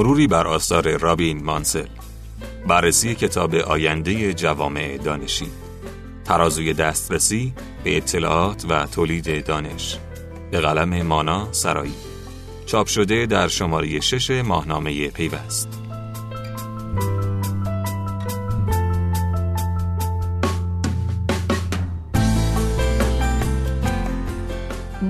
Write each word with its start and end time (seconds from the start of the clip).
مروری 0.00 0.26
بر 0.26 0.46
آثار 0.46 0.96
رابین 0.96 1.44
مانسل. 1.44 1.86
بررسی 2.68 3.14
کتاب 3.14 3.54
آینده 3.54 4.34
جوامع 4.34 4.96
دانشی. 4.96 5.46
ترازوی 6.24 6.72
دسترسی 6.72 7.52
به 7.84 7.96
اطلاعات 7.96 8.64
و 8.68 8.86
تولید 8.86 9.44
دانش. 9.44 9.98
به 10.50 10.60
قلم 10.60 11.02
مانا 11.02 11.52
سرایی. 11.52 11.94
چاپ 12.66 12.86
شده 12.86 13.26
در 13.26 13.48
شماره 13.48 14.00
شش 14.00 14.30
ماهنامه 14.30 15.08
پیوست. 15.08 15.79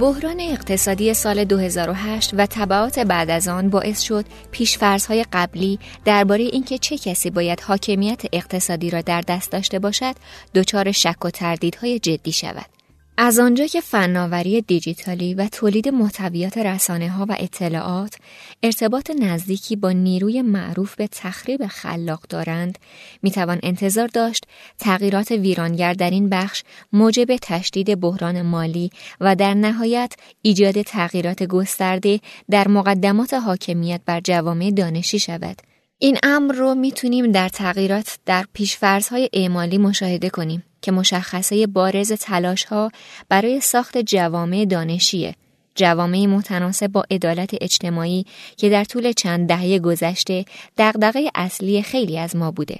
بحران 0.00 0.40
اقتصادی 0.40 1.14
سال 1.14 1.44
2008 1.44 2.30
و 2.34 2.46
تبعات 2.46 2.98
بعد 2.98 3.30
از 3.30 3.48
آن 3.48 3.70
باعث 3.70 4.00
شد 4.00 4.24
پیشفرزهای 4.50 5.24
قبلی 5.32 5.78
درباره 6.04 6.44
اینکه 6.44 6.78
چه 6.78 6.98
کسی 6.98 7.30
باید 7.30 7.60
حاکمیت 7.60 8.22
اقتصادی 8.32 8.90
را 8.90 9.00
در 9.00 9.20
دست 9.20 9.52
داشته 9.52 9.78
باشد 9.78 10.14
دچار 10.54 10.92
شک 10.92 11.24
و 11.24 11.30
تردیدهای 11.30 11.98
جدی 11.98 12.32
شود. 12.32 12.79
از 13.22 13.38
آنجا 13.38 13.66
که 13.66 13.80
فناوری 13.80 14.62
دیجیتالی 14.62 15.34
و 15.34 15.48
تولید 15.48 15.88
محتویات 15.88 16.58
رسانه 16.58 17.08
ها 17.08 17.26
و 17.28 17.36
اطلاعات 17.38 18.14
ارتباط 18.62 19.10
نزدیکی 19.10 19.76
با 19.76 19.92
نیروی 19.92 20.42
معروف 20.42 20.94
به 20.94 21.06
تخریب 21.06 21.66
خلاق 21.66 22.20
دارند، 22.28 22.78
می 23.22 23.30
توان 23.30 23.60
انتظار 23.62 24.08
داشت 24.08 24.44
تغییرات 24.78 25.30
ویرانگر 25.30 25.92
در 25.92 26.10
این 26.10 26.28
بخش 26.28 26.62
موجب 26.92 27.36
تشدید 27.36 28.00
بحران 28.00 28.42
مالی 28.42 28.90
و 29.20 29.36
در 29.36 29.54
نهایت 29.54 30.12
ایجاد 30.42 30.82
تغییرات 30.82 31.42
گسترده 31.42 32.20
در 32.50 32.68
مقدمات 32.68 33.34
حاکمیت 33.34 34.00
بر 34.06 34.20
جوامع 34.20 34.70
دانشی 34.70 35.18
شود. 35.18 35.56
این 35.98 36.18
امر 36.22 36.54
رو 36.54 36.74
می‌تونیم 36.74 37.32
در 37.32 37.48
تغییرات 37.48 38.18
در 38.26 38.44
پیشفرزهای 38.52 39.28
اعمالی 39.32 39.78
مشاهده 39.78 40.30
کنیم. 40.30 40.62
که 40.82 40.92
مشخصه 40.92 41.66
بارز 41.66 42.12
تلاش 42.12 42.64
ها 42.64 42.90
برای 43.28 43.60
ساخت 43.60 43.98
جوامع 43.98 44.64
دانشیه 44.64 45.34
جوامع 45.74 46.26
متناسب 46.26 46.86
با 46.86 47.04
عدالت 47.10 47.50
اجتماعی 47.60 48.26
که 48.56 48.70
در 48.70 48.84
طول 48.84 49.12
چند 49.12 49.48
دهه 49.48 49.78
گذشته 49.78 50.44
دغدغه 50.78 51.30
اصلی 51.34 51.82
خیلی 51.82 52.18
از 52.18 52.36
ما 52.36 52.50
بوده. 52.50 52.78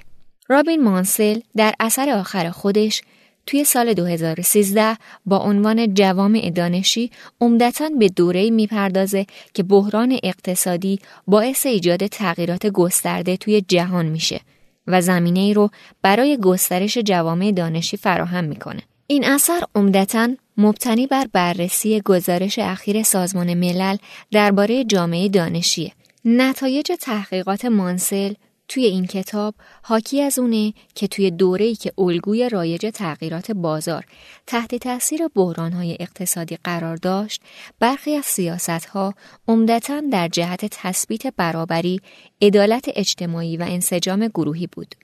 رابین 0.49 0.83
مانسل 0.83 1.39
در 1.55 1.73
اثر 1.79 2.09
آخر 2.09 2.49
خودش 2.49 3.01
توی 3.45 3.63
سال 3.63 3.93
2013 3.93 4.97
با 5.25 5.37
عنوان 5.37 5.93
جوامع 5.93 6.49
دانشی 6.55 7.11
عمدتا 7.41 7.89
به 7.99 8.09
دوره‌ای 8.09 8.51
می‌پردازه 8.51 9.25
که 9.53 9.63
بحران 9.63 10.19
اقتصادی 10.23 10.99
باعث 11.27 11.65
ایجاد 11.65 12.07
تغییرات 12.07 12.67
گسترده 12.67 13.37
توی 13.37 13.61
جهان 13.61 14.05
میشه 14.05 14.41
و 14.87 15.01
زمینه 15.01 15.39
ای 15.39 15.53
رو 15.53 15.69
برای 16.01 16.37
گسترش 16.37 16.97
جوامع 16.97 17.51
دانشی 17.51 17.97
فراهم 17.97 18.43
می‌کنه. 18.43 18.81
این 19.07 19.25
اثر 19.25 19.63
عمدتا 19.75 20.29
مبتنی 20.57 21.07
بر 21.07 21.27
بررسی 21.33 22.01
گزارش 22.01 22.59
اخیر 22.59 23.03
سازمان 23.03 23.53
ملل 23.53 23.97
درباره 24.31 24.83
جامعه 24.83 25.29
دانشیه. 25.29 25.91
نتایج 26.25 26.91
تحقیقات 27.01 27.65
مانسل 27.65 28.33
توی 28.73 28.85
این 28.85 29.07
کتاب 29.07 29.55
حاکی 29.83 30.21
از 30.21 30.39
اونه 30.39 30.73
که 30.95 31.07
توی 31.07 31.31
دوره‌ای 31.31 31.75
که 31.75 31.93
الگوی 31.97 32.49
رایج 32.49 32.89
تغییرات 32.93 33.51
بازار 33.51 34.05
تحت 34.47 34.75
تاثیر 34.75 35.27
بحرانهای 35.35 35.97
اقتصادی 35.99 36.57
قرار 36.63 36.95
داشت، 36.95 37.41
برخی 37.79 38.15
از 38.15 38.25
سیاستها 38.25 39.13
عمدتا 39.47 40.01
در 40.11 40.27
جهت 40.27 40.65
تثبیت 40.65 41.33
برابری، 41.37 42.01
عدالت 42.41 42.85
اجتماعی 42.95 43.57
و 43.57 43.61
انسجام 43.61 44.27
گروهی 44.27 44.67
بود. 44.67 44.95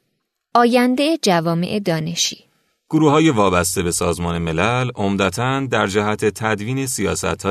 آینده 0.56 1.18
جوامع 1.22 1.80
دانشی 1.86 2.44
گروه 2.90 3.12
های 3.12 3.30
وابسته 3.30 3.84
به 3.84 3.92
سازمان 3.92 4.38
ملل 4.38 4.90
عمدتا 4.96 5.60
در 5.60 5.88
جهت 5.88 6.26
تدوین 6.26 6.86
سیاست 6.86 7.48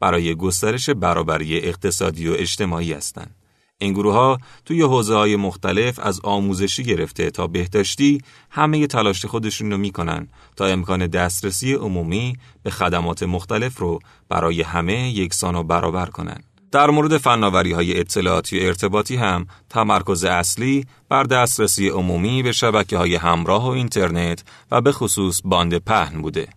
برای 0.00 0.34
گسترش 0.34 0.90
برابری 0.90 1.58
اقتصادی 1.58 2.28
و 2.28 2.32
اجتماعی 2.38 2.92
هستند. 2.92 3.43
این 3.78 3.92
گروه 3.92 4.14
ها 4.14 4.38
توی 4.64 4.82
حوزه 4.82 5.14
های 5.14 5.36
مختلف 5.36 5.98
از 5.98 6.20
آموزشی 6.24 6.82
گرفته 6.82 7.30
تا 7.30 7.46
بهداشتی 7.46 8.20
همه 8.50 8.86
تلاش 8.86 9.26
خودشون 9.26 9.70
رو 9.70 9.78
می‌کنن 9.78 10.28
تا 10.56 10.66
امکان 10.66 11.06
دسترسی 11.06 11.74
عمومی 11.74 12.36
به 12.62 12.70
خدمات 12.70 13.22
مختلف 13.22 13.78
رو 13.78 14.00
برای 14.28 14.62
همه 14.62 15.10
یکسان 15.10 15.54
و 15.54 15.62
برابر 15.62 16.06
کنن. 16.06 16.40
در 16.72 16.90
مورد 16.90 17.18
فناوری 17.18 17.72
های 17.72 18.00
اطلاعاتی 18.00 18.60
و 18.60 18.62
ارتباطی 18.62 19.16
هم 19.16 19.46
تمرکز 19.70 20.24
اصلی 20.24 20.86
بر 21.08 21.24
دسترسی 21.24 21.88
عمومی 21.88 22.42
به 22.42 22.52
شبکه 22.52 22.98
های 22.98 23.14
همراه 23.14 23.64
و 23.64 23.68
اینترنت 23.68 24.44
و 24.70 24.80
به 24.80 24.92
خصوص 24.92 25.40
باند 25.44 25.78
پهن 25.78 26.22
بوده. 26.22 26.48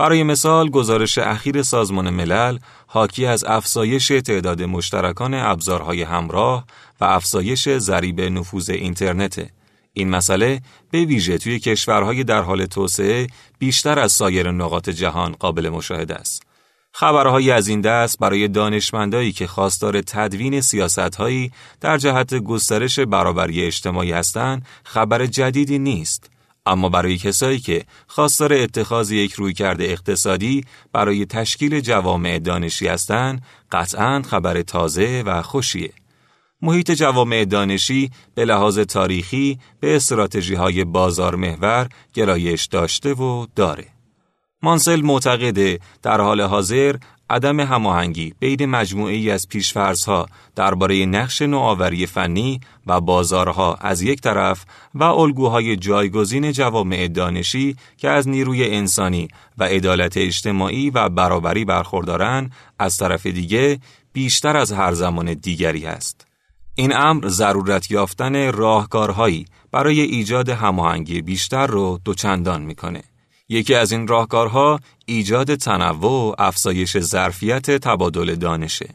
برای 0.00 0.22
مثال 0.22 0.70
گزارش 0.70 1.18
اخیر 1.18 1.62
سازمان 1.62 2.10
ملل 2.10 2.58
حاکی 2.86 3.26
از 3.26 3.44
افزایش 3.44 4.08
تعداد 4.08 4.62
مشترکان 4.62 5.34
ابزارهای 5.34 6.02
همراه 6.02 6.64
و 7.00 7.04
افزایش 7.04 7.68
ضریب 7.68 8.20
نفوذ 8.20 8.70
اینترنت. 8.70 9.50
این 9.92 10.10
مسئله 10.10 10.60
به 10.90 11.04
ویژه 11.04 11.38
توی 11.38 11.58
کشورهای 11.58 12.24
در 12.24 12.42
حال 12.42 12.66
توسعه 12.66 13.26
بیشتر 13.58 13.98
از 13.98 14.12
سایر 14.12 14.50
نقاط 14.50 14.88
جهان 14.88 15.32
قابل 15.32 15.68
مشاهده 15.68 16.14
است. 16.14 16.42
خبرهایی 16.92 17.50
از 17.50 17.68
این 17.68 17.80
دست 17.80 18.18
برای 18.18 18.48
دانشمندایی 18.48 19.32
که 19.32 19.46
خواستار 19.46 20.00
تدوین 20.00 20.60
سیاستهایی 20.60 21.52
در 21.80 21.98
جهت 21.98 22.34
گسترش 22.34 22.98
برابری 22.98 23.64
اجتماعی 23.64 24.12
هستند 24.12 24.66
خبر 24.84 25.26
جدیدی 25.26 25.78
نیست. 25.78 26.30
اما 26.66 26.88
برای 26.88 27.18
کسایی 27.18 27.58
که 27.58 27.84
خواستار 28.06 28.52
اتخاذ 28.52 29.10
یک 29.10 29.32
رویکرد 29.32 29.82
اقتصادی 29.82 30.64
برای 30.92 31.26
تشکیل 31.26 31.80
جوامع 31.80 32.38
دانشی 32.38 32.86
هستند 32.86 33.42
قطعا 33.72 34.22
خبر 34.22 34.62
تازه 34.62 35.22
و 35.26 35.42
خوشیه. 35.42 35.92
محیط 36.62 36.90
جوامع 36.90 37.44
دانشی 37.44 38.10
به 38.34 38.44
لحاظ 38.44 38.78
تاریخی 38.78 39.58
به 39.80 39.96
استراتژی 39.96 40.54
های 40.54 40.84
بازار 40.84 41.34
محور 41.34 41.88
گرایش 42.14 42.64
داشته 42.64 43.14
و 43.14 43.46
داره. 43.56 43.86
مانسل 44.62 45.00
معتقده 45.00 45.78
در 46.02 46.20
حال 46.20 46.40
حاضر 46.40 46.96
عدم 47.30 47.60
هماهنگی 47.60 48.34
بین 48.40 48.66
مجموعه 48.66 49.14
ای 49.14 49.30
از 49.30 49.48
پیشفرزها 49.48 50.26
درباره 50.56 51.06
نقش 51.06 51.42
نوآوری 51.42 52.06
فنی 52.06 52.60
و 52.86 53.00
بازارها 53.00 53.74
از 53.74 54.02
یک 54.02 54.20
طرف 54.20 54.64
و 54.94 55.04
الگوهای 55.04 55.76
جایگزین 55.76 56.52
جوامع 56.52 57.08
دانشی 57.08 57.76
که 57.96 58.08
از 58.08 58.28
نیروی 58.28 58.74
انسانی 58.74 59.28
و 59.58 59.64
عدالت 59.64 60.16
اجتماعی 60.16 60.90
و 60.90 61.08
برابری 61.08 61.64
برخوردارند 61.64 62.52
از 62.78 62.96
طرف 62.96 63.26
دیگه 63.26 63.78
بیشتر 64.12 64.56
از 64.56 64.72
هر 64.72 64.92
زمان 64.92 65.34
دیگری 65.34 65.86
است. 65.86 66.26
این 66.74 66.96
امر 66.96 67.28
ضرورت 67.28 67.90
یافتن 67.90 68.52
راهکارهایی 68.52 69.46
برای 69.72 70.00
ایجاد 70.00 70.48
هماهنگی 70.48 71.22
بیشتر 71.22 71.66
رو 71.66 72.00
دوچندان 72.04 72.62
می‌کنه. 72.62 73.02
یکی 73.52 73.74
از 73.74 73.92
این 73.92 74.06
راهکارها 74.06 74.80
ایجاد 75.06 75.54
تنوع 75.54 76.30
و 76.30 76.34
افزایش 76.38 76.98
ظرفیت 76.98 77.70
تبادل 77.70 78.34
دانشه. 78.34 78.88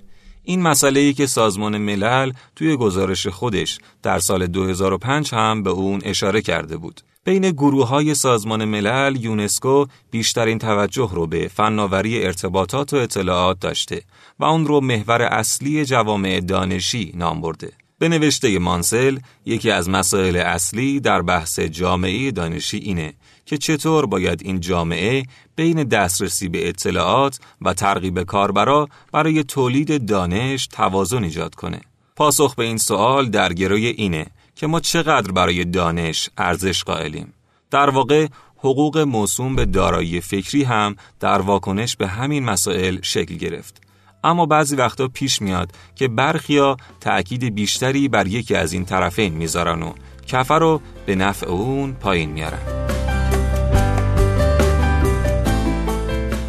این 0.44 0.62
مسئله 0.62 1.00
ای 1.00 1.14
که 1.14 1.26
سازمان 1.26 1.78
ملل 1.78 2.32
توی 2.56 2.76
گزارش 2.76 3.28
خودش 3.28 3.78
در 4.04 4.20
سال 4.20 4.48
2005 4.48 5.34
هم 5.34 5.64
به 5.64 5.70
اون 5.70 6.02
اشاره 6.04 6.42
کرده 6.42 6.78
بود. 6.78 7.02
بین 7.24 7.52
گروه 7.52 7.88
های 7.88 8.16
سازمان 8.16 8.66
ملل 8.66 9.18
یونسکو 9.20 9.86
بیشترین 10.12 10.60
توجه 10.60 11.10
رو 11.14 11.28
به 11.28 11.48
فناوری 11.48 12.24
ارتباطات 12.24 12.94
و 12.94 12.96
اطلاعات 12.96 13.60
داشته 13.60 14.02
و 14.40 14.46
اون 14.46 14.66
رو 14.66 14.82
محور 14.82 15.22
اصلی 15.22 15.86
جوامع 15.86 16.40
دانشی 16.40 17.12
نام 17.16 17.42
برده. 17.42 17.72
به 18.00 18.10
نوشته 18.10 18.60
مانسل 18.60 19.20
یکی 19.46 19.72
از 19.72 19.90
مسائل 19.90 20.36
اصلی 20.36 21.00
در 21.00 21.22
بحث 21.22 21.60
جامعه 21.60 22.32
دانشی 22.32 22.78
اینه 22.78 23.14
که 23.46 23.58
چطور 23.58 24.06
باید 24.06 24.42
این 24.44 24.60
جامعه 24.60 25.24
بین 25.56 25.84
دسترسی 25.84 26.50
به 26.50 26.70
اطلاعات 26.70 27.40
و 27.62 27.74
ترغیب 27.74 28.24
کاربرا 28.24 28.88
برای 29.12 29.44
تولید 29.44 30.06
دانش 30.06 30.68
توازن 30.68 31.24
ایجاد 31.24 31.56
کنه. 31.56 31.82
پاسخ 32.16 32.56
به 32.56 32.64
این 32.64 32.78
سوال 32.78 33.30
در 33.30 33.54
گروی 33.54 33.88
اینه 33.88 34.26
که 34.56 34.68
ما 34.68 34.80
چقدر 34.80 35.32
برای 35.32 35.66
دانش 35.66 36.30
ارزش 36.38 36.84
قائلیم. 36.84 37.34
در 37.72 37.90
واقع 37.90 38.28
حقوق 38.58 38.98
موسوم 38.98 39.56
به 39.56 39.66
دارایی 39.66 40.22
فکری 40.22 40.64
هم 40.64 40.96
در 41.20 41.42
واکنش 41.42 41.96
به 41.96 42.08
همین 42.08 42.44
مسائل 42.44 42.98
شکل 43.02 43.36
گرفت. 43.36 43.82
اما 44.24 44.46
بعضی 44.46 44.76
وقتا 44.76 45.08
پیش 45.08 45.42
میاد 45.42 45.72
که 45.96 46.08
برخیا 46.08 46.78
تأکید 47.00 47.56
بیشتری 47.56 48.08
بر 48.08 48.28
یکی 48.28 48.56
از 48.56 48.74
این 48.74 48.86
طرفین 48.86 49.34
می‌ذارن 49.34 49.84
و 49.84 49.94
کفر 50.28 50.60
رو 50.60 50.82
به 51.06 51.16
نفع 51.16 51.48
اون 51.48 51.94
پایین 51.94 52.30
میارن. 52.30 52.85